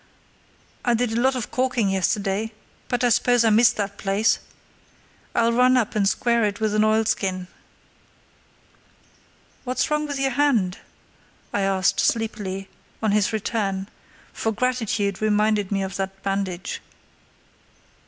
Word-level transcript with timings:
I 0.83 0.95
did 0.95 1.11
a 1.11 1.21
lot 1.21 1.35
of 1.35 1.51
caulking 1.51 1.89
yesterday, 1.91 2.53
but 2.87 3.03
I 3.03 3.09
suppose 3.09 3.43
I 3.45 3.51
missed 3.51 3.77
that 3.77 3.99
place. 3.99 4.39
I'll 5.35 5.53
run 5.53 5.77
up 5.77 5.93
and 5.95 6.09
square 6.09 6.43
it 6.43 6.59
with 6.59 6.73
an 6.73 6.83
oilskin." 6.83 7.45
"What's 9.63 9.91
wrong 9.91 10.07
with 10.07 10.17
your 10.19 10.31
hand?" 10.31 10.79
I 11.53 11.61
asked, 11.61 11.99
sleepily, 11.99 12.67
on 13.03 13.11
his 13.11 13.31
return, 13.31 13.89
for 14.33 14.51
gratitude 14.51 15.21
reminded 15.21 15.71
me 15.71 15.83
of 15.83 15.97
that 15.97 16.23
bandage. 16.23 16.81